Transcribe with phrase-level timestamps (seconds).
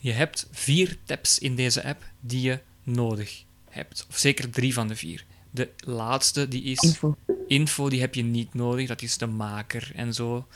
[0.00, 4.88] Je hebt vier tabs in deze app die je nodig hebt, of zeker drie van
[4.88, 5.24] de vier.
[5.50, 7.16] De laatste die is info.
[7.46, 10.46] info, die heb je niet nodig, dat is de maker en zo.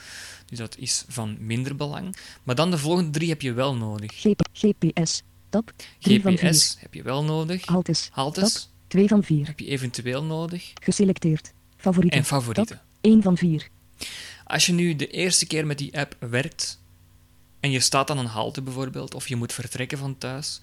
[0.47, 2.17] Dus dat is van minder belang.
[2.43, 4.25] Maar dan de volgende drie heb je wel nodig.
[4.53, 7.65] GPS, tab, GPS heb je wel nodig.
[7.65, 9.47] Haltes, Haltes, tab, 2 van 4.
[9.47, 10.73] Heb je eventueel nodig.
[10.75, 12.19] Geselecteerd, favorieten.
[12.19, 12.81] En favorieten.
[13.01, 13.69] 1 van 4.
[14.53, 16.81] Als je nu de eerste keer met die app werkt
[17.61, 20.61] en je staat aan een halte bijvoorbeeld, of je moet vertrekken van thuis,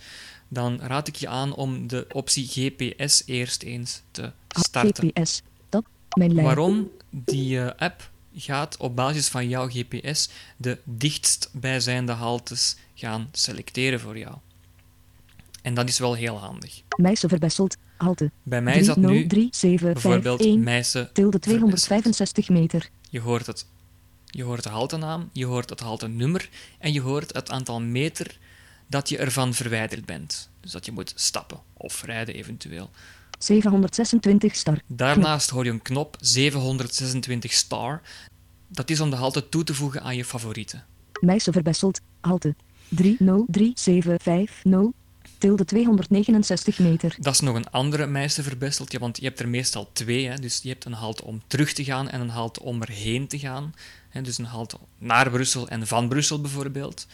[0.48, 5.12] dan raad ik je aan om de optie GPS eerst eens te starten.
[5.16, 5.42] GPS,
[6.18, 6.46] mijn lijn.
[6.46, 6.90] Waarom?
[7.10, 14.18] Die uh, app gaat op basis van jouw GPS de dichtstbijzijnde haltes gaan selecteren voor
[14.18, 14.36] jou.
[15.62, 16.82] En dat is wel heel handig.
[16.98, 18.32] Meissen verbesselt, halte.
[18.44, 19.50] Bij mij dat nu 3,
[19.80, 22.90] bijvoorbeeld Meissen tilde 265 meter.
[23.10, 23.66] Je hoort het.
[24.32, 28.38] Je hoort de haltenaam, je hoort het haltenummer en je hoort het aantal meter
[28.88, 30.50] dat je ervan verwijderd bent.
[30.62, 32.90] Dus dat je moet stappen of rijden eventueel.
[33.40, 34.82] 726 star.
[34.88, 38.02] Daarnaast hoor je een knop 726 star.
[38.68, 40.86] Dat is om de halte toe te voegen aan je favorieten.
[41.20, 42.56] Meissen verbesselt, halte
[42.90, 44.99] 303750
[45.40, 47.16] tilde 269 meter.
[47.20, 50.28] Dat is nog een andere Meissen verbesselt, want je hebt er meestal twee.
[50.28, 50.36] Hè?
[50.36, 53.40] Dus je hebt een halte om terug te gaan en een halte om erheen te
[53.40, 53.74] gaan.
[54.10, 54.22] Hè?
[54.22, 57.08] Dus een halte naar Brussel en van Brussel bijvoorbeeld.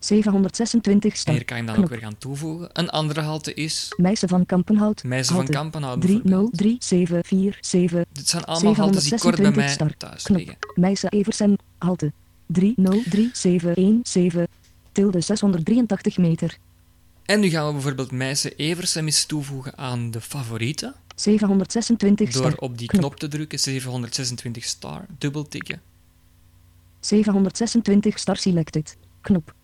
[0.00, 1.34] 726 star.
[1.34, 1.86] Hier kan je dan Knop.
[1.86, 2.70] ook weer gaan toevoegen.
[2.72, 5.04] Een andere halte is Meissen van Kampenhout.
[5.04, 6.56] Meissen van Kampenhout bijvoorbeeld.
[6.56, 8.04] 303747.
[8.12, 9.96] Dit zijn allemaal haltes die kort bij mij star.
[9.96, 10.38] thuis Knop.
[10.38, 10.56] liggen.
[10.74, 12.12] Meissen Eversem, halte
[12.46, 14.46] 303717
[14.92, 16.58] tilde 683 meter.
[17.30, 20.94] En nu gaan we bijvoorbeeld Meissen Eversem eens toevoegen aan de favorieten.
[21.14, 22.58] 726 Door star.
[22.58, 23.00] op die Knop.
[23.00, 25.80] knop te drukken, 726 star, dubbel tikken.
[27.00, 28.96] 726 star selected.
[29.20, 29.54] Knop.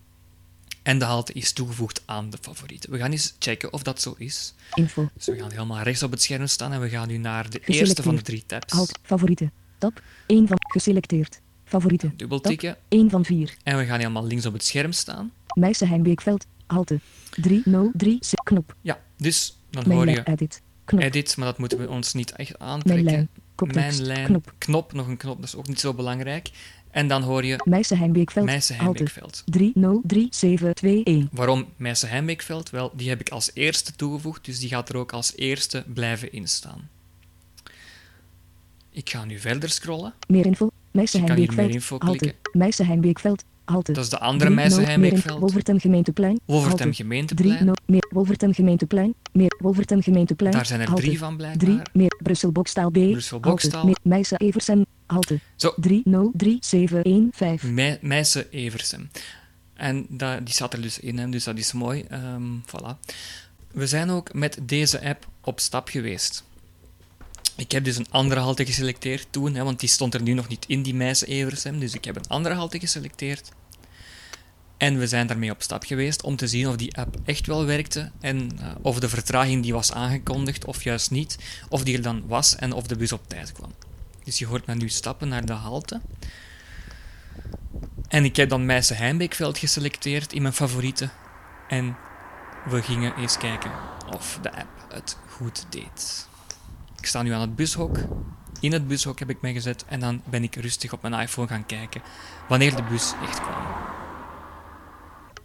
[0.83, 2.91] En de halte is toegevoegd aan de favorieten.
[2.91, 4.55] We gaan eens checken of dat zo is.
[4.75, 5.09] Info.
[5.15, 7.61] Dus we gaan helemaal rechts op het scherm staan en we gaan nu naar de
[7.65, 8.73] eerste van de drie tabs.
[8.73, 8.99] Halt.
[9.03, 9.53] Favorieten.
[9.79, 10.03] Tab.
[10.27, 10.57] 1 van.
[10.61, 11.41] Geselecteerd.
[11.65, 12.13] Favorieten.
[12.17, 13.57] Dubbel tikken 1 van 4.
[13.63, 15.33] en we gaan helemaal links op het scherm staan.
[15.55, 16.47] Meissen Heimbeekveld.
[16.67, 17.01] Halte.
[17.31, 18.39] 3036.
[18.45, 18.75] Knop.
[18.81, 20.63] Ja, dus dan Mijn hoor je Edit.
[20.85, 21.03] Knop.
[21.03, 23.05] edit, maar dat moeten we ons niet echt Mijn aantrekken.
[23.05, 23.29] lijn.
[23.57, 24.53] Mijn lijn, Knop.
[24.59, 26.51] knop, nog een knop, dat is ook niet zo belangrijk.
[26.91, 28.47] En dan hoor je Meissen Heimbeekveld.
[28.47, 29.03] Meissen Halte.
[29.03, 29.43] Heimbeekveld.
[29.47, 31.29] 303721.
[31.33, 32.71] Waarom Meissen Heimbeekveld?
[32.71, 36.33] Wel, die heb ik als eerste toegevoegd, dus die gaat er ook als eerste blijven
[36.33, 36.89] instaan.
[38.91, 40.15] Ik ga nu verder scrollen.
[40.29, 40.71] Meer info.
[40.91, 41.09] Meer
[41.99, 42.33] klikken.
[42.53, 43.45] Meissen Heimbeekveld.
[43.67, 43.93] Halte.
[43.93, 45.13] Dat is de andere Meissen 30 meer info.
[45.17, 45.41] Heimbeekveld.
[45.41, 46.41] Wolvertem Gemeenteplein.
[46.45, 46.93] Wolvertem.
[46.95, 47.57] Gemeenteplein.
[47.59, 49.15] 3 meer Wolvertem Gemeenteplein.
[49.33, 50.53] Meer Wolvertem Gemeenteplein.
[50.53, 51.03] Daar zijn er Halte.
[51.03, 51.87] drie van 3 blijkbaar.
[51.93, 52.93] meer Brussel Bokstaal B.
[52.93, 53.41] Brussel.
[53.41, 53.85] Bokstaal.
[53.85, 54.85] Meer Meissen Eversem.
[55.07, 55.41] Halte.
[55.57, 55.73] Zo.
[55.77, 57.75] 303715.
[57.75, 59.11] Me Meissen Eversem.
[59.75, 62.05] En da- die staat er dus in, hè, dus dat is mooi.
[62.09, 62.99] Ehm, voilà.
[63.73, 66.45] We zijn ook met deze app op stap geweest.
[67.57, 70.49] Ik heb dus een andere halte geselecteerd toen, hè, want die stond er nu nog
[70.49, 71.79] niet in, die Meissen Eversem.
[71.81, 73.49] Dus ik heb een andere halte geselecteerd.
[74.77, 77.65] En we zijn daarmee op stap geweest om te zien of die app echt wel
[77.65, 81.39] werkte en eh, of de vertraging die was aangekondigd of juist niet,
[81.69, 83.73] of die er dan was en of de bus op tijd kwam.
[84.25, 86.01] Dus je hoort me nu stappen naar de halte.
[88.09, 91.11] En ik heb dan Meissen Heimbeekveld geselecteerd in mijn favorieten.
[91.69, 91.97] En
[92.69, 93.71] we gingen eens kijken
[94.15, 96.29] of de app het goed deed.
[96.99, 97.99] Ik sta nu aan het bushok.
[98.61, 101.49] In het bushok heb ik mij gezet en dan ben ik rustig op mijn iPhone
[101.49, 102.03] gaan kijken
[102.49, 103.76] wanneer de bus echt kwam.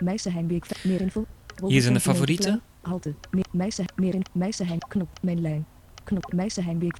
[0.02, 0.66] Meisenheimbeek.
[0.84, 1.26] Meer info.
[1.68, 2.62] Hier zijn de favorieten.
[2.82, 3.16] Halte.
[3.32, 3.86] Me Meisen.
[3.96, 4.26] Meer in.
[4.32, 4.80] Meisenheim.
[4.80, 5.10] Knop.
[5.22, 5.66] Mijn lijn.
[6.04, 6.34] Knop.
[6.34, 6.98] Meisenheimbeek.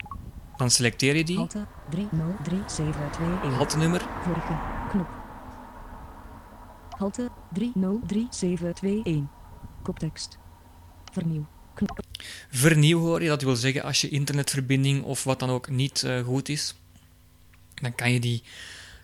[0.58, 1.66] Dan selecteer je die, Halte.
[1.90, 3.54] 303721.
[3.56, 4.60] haltenummer, Vorige.
[4.90, 5.08] Knop.
[6.90, 7.30] Halte.
[7.54, 9.30] 303721.
[9.84, 10.38] Koptekst.
[11.12, 11.46] Vernieuw.
[11.74, 12.00] Knop.
[12.50, 13.28] vernieuw hoor je.
[13.28, 16.76] Dat wil zeggen als je internetverbinding of wat dan ook niet eh, goed is,
[17.74, 18.44] dan kan je die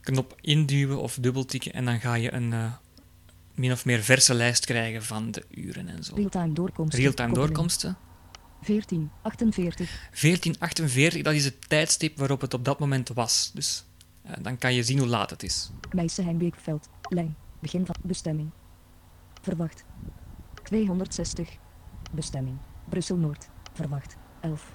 [0.02, 2.72] knop induwen of dubbeltikken en dan ga je een eh,
[3.58, 6.16] min of meer verse lijst krijgen van de uren en zo.
[6.16, 6.94] Realtime doorkomst.
[6.94, 7.98] Realtime doorkomsten.
[8.62, 9.12] 14.
[9.22, 9.90] 48.
[10.22, 13.52] 1448, dat is het tijdstip waarop het op dat moment was.
[13.54, 13.86] Dus
[14.22, 15.72] eh, dan kan je zien hoe laat het is.
[15.92, 16.90] Meisenheimbeekveld.
[17.02, 17.36] Lijn.
[17.60, 18.50] Begin van bestemming.
[19.42, 19.84] Verwacht.
[20.64, 21.50] 260.
[22.12, 22.58] Bestemming.
[22.90, 23.50] Brussel-Noord.
[23.74, 24.16] Verwacht.
[24.42, 24.72] 11.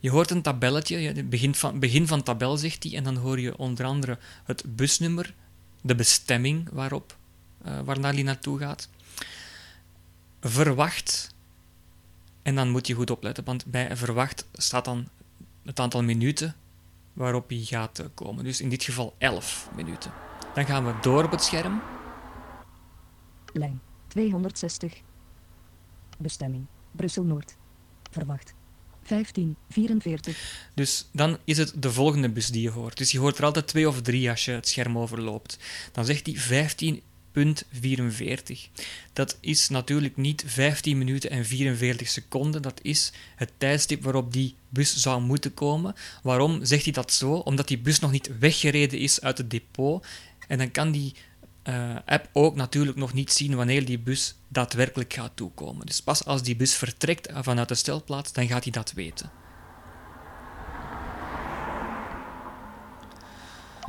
[0.00, 3.40] Je hoort een tabelletje, het begin van, begin van tabel zegt hij, en dan hoor
[3.40, 5.34] je onder andere het busnummer,
[5.82, 7.16] de bestemming waarop,
[7.84, 8.88] waarnaar die naartoe gaat.
[10.40, 11.34] Verwacht,
[12.42, 15.08] en dan moet je goed opletten, want bij verwacht staat dan
[15.64, 16.54] het aantal minuten
[17.12, 18.44] waarop hij gaat eh, komen.
[18.44, 20.12] Dus in dit geval 11 minuten.
[20.54, 21.82] Dan gaan we door op het scherm.
[23.52, 23.80] Lijn.
[24.08, 25.00] 260.
[26.18, 26.66] Bestemming.
[26.92, 27.56] Brussel-Noord.
[28.10, 28.54] Verwacht.
[29.02, 29.56] 15.
[29.68, 30.68] 44.
[30.74, 32.96] Dus dan is het de volgende bus die je hoort.
[32.96, 35.58] Dus je hoort er altijd twee of drie als je het scherm overloopt.
[35.92, 36.66] Dan zegt hij
[36.98, 37.02] 15.44.
[39.12, 42.62] Dat is natuurlijk niet 15 minuten en 44 seconden.
[42.62, 45.94] Dat is het tijdstip waarop die bus zou moeten komen.
[46.22, 47.32] Waarom zegt hij dat zo?
[47.32, 50.06] Omdat die bus nog niet weggereden is uit het depot.
[50.48, 51.14] En dan kan die
[51.62, 55.86] eh, app ook natuurlijk nog niet zien wanneer die bus daadwerkelijk gaat toekomen.
[55.86, 59.30] Dus pas als die bus vertrekt vanuit de stelplaats, dan gaat hij dat weten.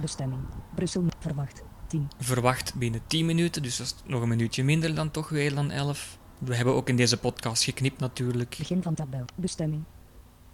[0.02, 0.42] Bestemming.
[0.76, 1.06] Brussel.
[1.20, 1.67] Verwacht.
[1.88, 2.08] 10.
[2.20, 5.72] verwacht binnen 10 minuten, dus dat is nog een minuutje minder dan toch weer dan
[5.72, 6.18] 11.
[6.38, 8.56] We hebben ook in deze podcast geknipt natuurlijk.
[8.58, 9.26] Begin van tabel.
[9.36, 9.84] Bestemming.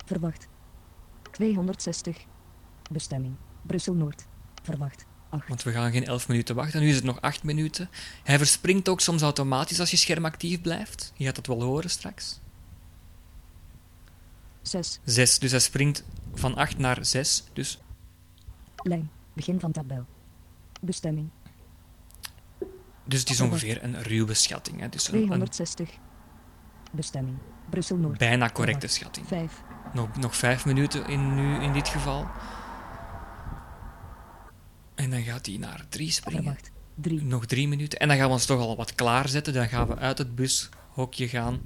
[0.05, 0.47] Verwacht.
[1.31, 2.17] 260.
[2.91, 3.35] Bestemming.
[3.61, 4.25] Brussel-Noord.
[4.63, 5.05] Verwacht.
[5.29, 5.47] 8.
[5.47, 7.89] Want we gaan geen 11 minuten wachten, nu is het nog 8 minuten.
[8.23, 11.13] Hij verspringt ook soms automatisch als je scherm actief blijft.
[11.15, 12.39] Je gaat het wel horen straks.
[14.61, 14.99] 6.
[15.03, 16.03] 6, dus hij springt
[16.33, 17.43] van 8 naar 6.
[17.53, 17.79] Dus
[18.75, 19.09] Lijn.
[19.33, 20.05] Begin van tabel.
[20.85, 21.29] Bestemming.
[23.05, 24.79] Dus het is ongeveer een ruwe schatting.
[24.79, 24.89] Hè?
[24.89, 25.89] Dus een, een 260.
[26.91, 27.37] Bestemming.
[27.69, 28.17] Brussel-Noord.
[28.17, 29.27] bijna correcte schatting.
[29.27, 29.61] 5.
[29.93, 32.27] Nog, nog vijf minuten in, nu, in dit geval.
[34.95, 36.43] En dan gaat hij naar 3 springen.
[36.43, 36.71] Verwacht.
[36.95, 37.23] 3.
[37.23, 37.99] Nog drie minuten.
[37.99, 39.53] En dan gaan we ons toch al wat klaarzetten.
[39.53, 41.61] Dan gaan we uit het bushokje gaan.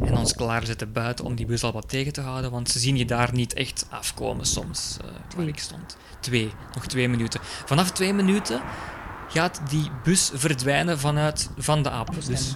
[0.00, 2.50] En ons klaarzetten buiten om die bus al wat tegen te houden.
[2.50, 5.46] Want ze zien je daar niet echt afkomen soms, eh, waar Twee.
[5.46, 5.96] ik stond.
[6.20, 6.52] Twee.
[6.74, 7.40] Nog twee minuten.
[7.42, 8.60] Vanaf twee minuten
[9.28, 12.14] gaat die bus verdwijnen vanuit, van de app.
[12.24, 12.54] Dus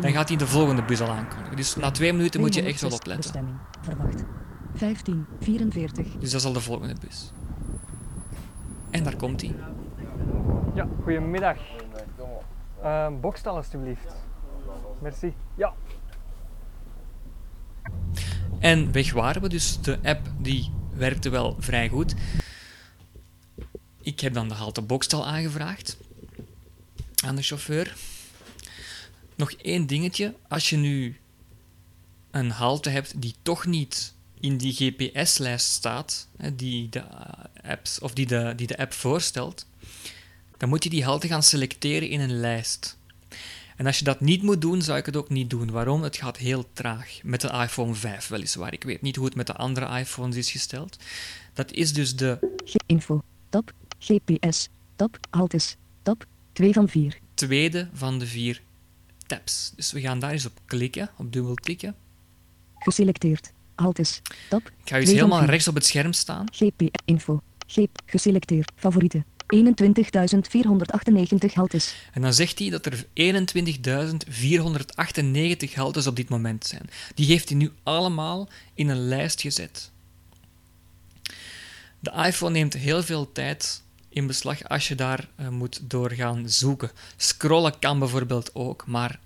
[0.00, 1.56] dan gaat hij de volgende bus al aankondigen.
[1.56, 3.32] Dus na twee minuten moet je echt wel opletten.
[3.32, 3.56] Bestemming.
[3.80, 4.24] Verwacht.
[4.74, 5.26] 15.
[5.40, 6.06] 44.
[6.18, 7.32] Dus dat is al de volgende bus.
[8.90, 9.54] En daar komt hij.
[10.74, 11.56] Ja, goedemiddag.
[12.82, 14.14] Uh, bokstal alstublieft.
[15.00, 15.34] Merci.
[15.54, 15.72] Ja.
[18.64, 22.14] En weg waren we, dus de app die werkte wel vrij goed.
[24.02, 25.96] Ik heb dan de halte Bokstal aangevraagd
[27.24, 27.96] aan de chauffeur.
[29.34, 31.20] Nog één dingetje, als je nu
[32.30, 38.12] een halte hebt die toch niet in die GPS-lijst staat, die de eh, apps of
[38.12, 39.66] die de, die de app voorstelt,
[40.56, 42.96] dan moet je die halte gaan selecteren in een lijst.
[43.76, 45.70] En als je dat niet moet doen, zou ik het ook niet doen.
[45.70, 46.02] Waarom?
[46.02, 47.18] Het gaat heel traag.
[47.22, 48.72] Met de iPhone 5 weliswaar.
[48.72, 50.96] Ik weet niet hoe het met de andere iPhones is gesteld.
[51.52, 53.22] Dat is dus de info.
[53.48, 53.72] Tab.
[53.98, 54.68] GPS.
[54.96, 55.18] Tab.
[55.30, 55.76] Haltes.
[56.02, 56.24] Tab.
[56.52, 57.18] 2 van 4.
[57.34, 58.62] tweede van de vier
[59.26, 59.72] tabs.
[59.76, 61.94] Dus we gaan daar eens op klikken, op dubbelklikken.
[62.78, 63.52] Geselecteerd.
[63.74, 64.22] Haltes.
[64.48, 64.66] Tab.
[64.66, 66.46] Ik ga eens helemaal rechts op het scherm staan.
[66.52, 66.82] GP.
[67.04, 67.40] Info.
[67.66, 67.78] G.
[68.06, 68.72] Geselecteerd.
[68.76, 69.24] Favorieten.
[69.54, 69.60] 21.498
[71.54, 71.94] haltes.
[72.12, 73.10] En dan zegt hij dat er 21.498
[75.74, 76.90] haltes op dit moment zijn.
[77.14, 79.90] Die heeft hij nu allemaal in een lijst gezet.
[82.00, 86.90] De iPhone neemt heel veel tijd in beslag als je daar eh, moet doorgaan zoeken.
[87.16, 89.20] Scrollen kan bijvoorbeeld ook, maar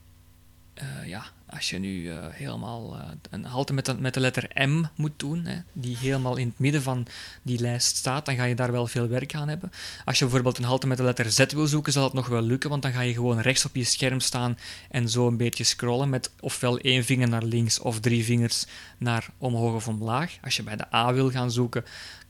[0.75, 4.69] eh, ja, als je nu eh, helemaal eh, een halte met de, met de letter
[4.69, 7.07] M moet doen, hè, die helemaal in het midden van
[7.43, 9.71] die lijst staat, dan ga je daar wel veel werk aan hebben.
[10.05, 12.43] Als je bijvoorbeeld een halte met de letter Z wil zoeken, zal dat nog wel
[12.43, 14.59] lukken, want dan ga je gewoon rechts op je scherm staan
[14.91, 18.67] en zo een beetje scrollen met ofwel één vinger naar links of drie vingers
[18.99, 20.39] naar omhoog of omlaag.
[20.43, 21.85] Als je bij de A wil gaan zoeken,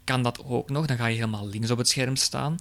[0.04, 0.86] kan dat ook nog.
[0.86, 2.58] Dan ga je helemaal links op het scherm staan.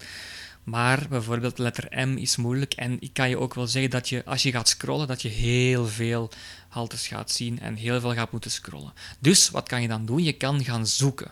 [0.69, 2.73] Maar bijvoorbeeld letter M is moeilijk.
[2.73, 5.27] En ik kan je ook wel zeggen dat je, als je gaat scrollen, dat je
[5.29, 6.29] heel veel
[6.67, 8.93] haltes gaat zien en heel veel gaat moeten scrollen.
[9.19, 10.23] Dus wat kan je dan doen?
[10.23, 11.31] Je kan gaan zoeken.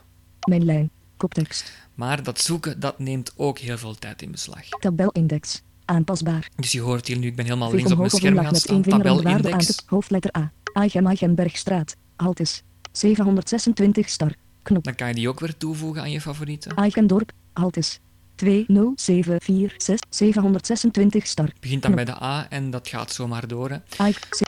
[0.49, 0.89] Mijn lijn.
[1.17, 1.71] Koptekst.
[1.93, 4.69] Maar dat zoeken, dat neemt ook heel veel tijd in beslag.
[4.79, 5.61] Tabelindex.
[5.85, 6.49] Aanpasbaar.
[6.55, 8.81] Dus je hoort hier nu, ik ben helemaal links op mijn scherm gaan staan.
[8.81, 9.65] Tabelindex.
[9.65, 9.83] te...
[9.85, 10.51] Hoofdletter A.
[10.73, 11.95] Aichenbergstraat.
[12.15, 12.63] Haltes.
[12.91, 14.33] 726 star.
[14.61, 14.83] Knop.
[14.83, 16.75] Dan kan je die ook weer toevoegen aan je favorieten.
[16.75, 17.31] Eichendorp.
[17.53, 17.99] Haltes.
[18.35, 21.49] 20746 726 star.
[21.59, 23.69] Begint dan bij de A en dat gaat zomaar door.
[23.69, 23.77] Hè.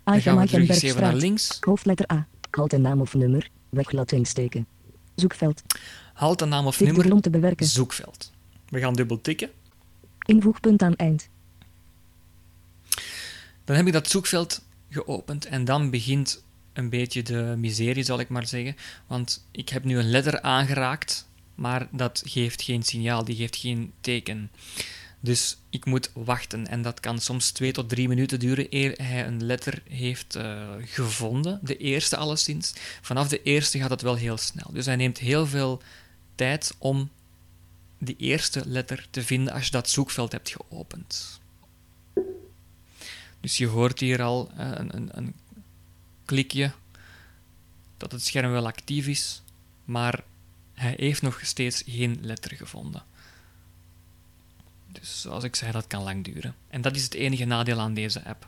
[0.03, 1.57] Dan gaan we terug eens even naar links.
[1.59, 2.27] Hoofdletter A.
[2.49, 3.49] Halte naam of nummer.
[3.69, 4.67] Weg laten insteken.
[5.15, 5.63] Zoekveld.
[6.13, 7.11] Haalt de naam of nummer.
[7.11, 7.65] om te bewerken.
[7.65, 8.31] Zoekveld.
[8.69, 9.49] We gaan dubbel tikken.
[10.25, 11.29] Invoegpunt aan eind.
[13.65, 18.29] Dan heb ik dat zoekveld geopend en dan begint een beetje de miserie, zal ik
[18.29, 18.75] maar zeggen.
[19.07, 21.26] Want ik heb nu een letter aangeraakt,
[21.57, 24.51] maar dat geeft geen signaal, die geeft geen teken.
[25.19, 29.25] Dus ik moet wachten en dat kan soms twee tot drie minuten duren eer hij
[29.25, 31.59] een letter heeft eh, gevonden.
[31.63, 32.73] De eerste alleszins.
[33.01, 34.69] Vanaf de eerste gaat het wel heel snel.
[34.71, 35.81] Dus hij neemt heel veel
[36.35, 37.09] tijd om
[37.99, 41.39] die eerste letter te vinden als je dat zoekveld hebt geopend.
[43.39, 45.33] Dus je hoort hier al eh, een, een, een
[46.25, 46.71] klikje
[47.97, 49.41] dat het scherm wel actief is,
[49.85, 50.23] maar
[50.77, 53.03] hij heeft nog steeds geen letter gevonden.
[54.87, 56.55] Dus zoals ik zei, dat kan lang duren.
[56.67, 58.47] En dat is het enige nadeel aan deze app.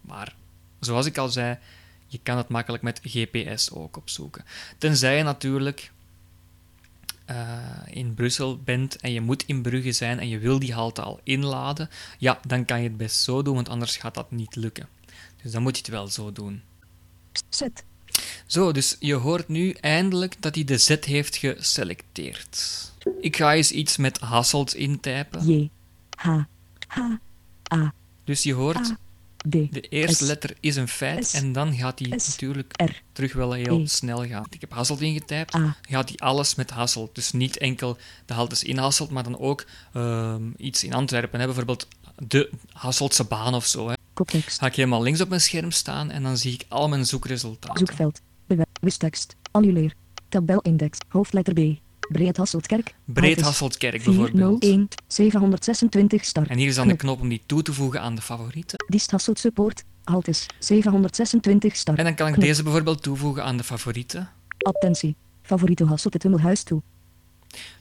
[0.00, 0.34] Maar
[0.80, 1.58] zoals ik al zei,
[2.06, 4.44] je kan het makkelijk met GPS ook opzoeken.
[4.78, 5.92] Tenzij je natuurlijk
[7.24, 11.02] eh, in Brussel bent en je moet in Brugge zijn en je wil die halte
[11.02, 14.56] al inladen, ja, dan kan je het best zo doen, want anders gaat dat niet
[14.56, 14.88] lukken.
[15.42, 16.62] Dus dan moet je het wel zo doen.
[17.48, 17.84] Zet.
[18.46, 22.84] Zo, dus je hoort nu eindelijk dat hij de Z heeft geselecteerd.
[23.20, 25.52] Ik ga eens iets met Hasselt intypen.
[25.52, 25.70] J.
[26.16, 26.28] H.
[26.88, 27.00] H.
[27.74, 27.92] A.
[28.24, 28.98] Dus je hoort, A.
[29.48, 29.50] D.
[29.50, 30.28] de eerste S.
[30.28, 31.34] letter is een feit S.
[31.34, 33.02] en dan gaat hij natuurlijk R.
[33.12, 33.86] terug wel heel E.
[33.86, 34.46] snel gaan.
[34.50, 35.76] Ik heb Hasselt ingetypt, A.
[35.88, 37.14] gaat hij alles met Hasselt.
[37.14, 41.40] Dus niet enkel de haltes in Hasselt, maar dan ook ehm, iets in Antwerpen.
[41.40, 41.46] Hè?
[41.46, 41.88] Bijvoorbeeld
[42.18, 43.88] de Hasseltse baan of zo.
[43.88, 43.94] Hè?
[44.14, 44.58] Koptekst.
[44.58, 47.78] Ga ik helemaal links op mijn scherm staan en dan zie ik al mijn zoekresultaten.
[47.78, 48.20] Zoekveld.
[48.80, 49.36] Wistekst.
[49.50, 49.92] Annuleer.
[50.28, 50.98] Tabelindex.
[51.08, 51.58] Hoofdletter B.
[52.08, 52.94] Breed Hasseltkerk.
[53.04, 54.64] Breed Hasseltkerk bijvoorbeeld.
[54.64, 56.46] 401 726 star.
[56.46, 57.20] En hier is dan de Knop.
[57.20, 58.84] om die toe te voegen aan de favorieten.
[58.88, 59.84] Diest Hasselt Support.
[60.04, 60.46] Haltes.
[60.58, 61.96] 726 star.
[61.98, 62.44] En dan kan ik Knop.
[62.46, 64.30] deze bijvoorbeeld toevoegen aan de favorieten.
[64.58, 65.16] Attentie.
[65.42, 66.82] Favoriete Hasselt het Wimmelhuis toe.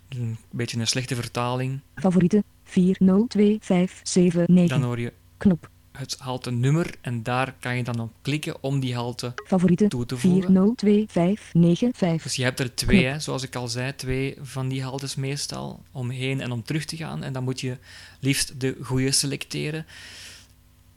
[0.09, 1.79] Een beetje een slechte vertaling.
[1.95, 4.67] Favoriete 402579.
[4.67, 5.69] Dan hoor je Knop.
[5.97, 9.33] Het halte nummer en daar kan je dan op klikken om die halte.
[9.47, 10.75] Favoriete Toe te voegen.
[10.77, 12.23] 402595.
[12.23, 15.83] Dus je hebt er twee, hè, zoals ik al zei, twee van die haltes meestal,
[15.91, 17.23] om heen en om terug te gaan.
[17.23, 17.77] En dan moet je
[18.19, 19.85] liefst de goede selecteren.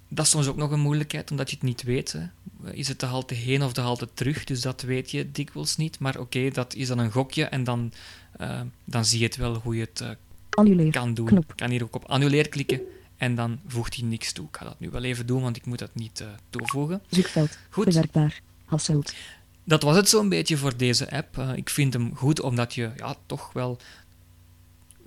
[0.09, 2.12] Dat is soms ook nog een moeilijkheid, omdat je het niet weet.
[2.12, 2.26] Hè.
[2.73, 4.45] Is het de halte heen of de halte terug?
[4.45, 5.99] Dus dat weet je dikwijls niet.
[5.99, 7.93] Maar oké, dat is dan een gokje en dan,
[8.37, 10.11] eh, dan zie je het wel hoe je het eh,
[10.90, 11.26] kan doen.
[11.26, 11.50] Knop.
[11.50, 12.81] Ik kan hier ook op annuleer klikken
[13.18, 14.46] en dan voegt hij niks toe.
[14.46, 17.02] Ik ga dat nu wel even doen, want ik moet dat niet eh, toevoegen.
[17.08, 17.58] Zoekveld.
[17.70, 17.84] Goed.
[17.84, 18.40] Bewerkbaar.
[18.64, 19.14] Hasselt.
[19.64, 21.38] Dat was het zo'n beetje voor deze app.
[21.38, 23.78] Eh, ik vind hem goed omdat je ja, toch wel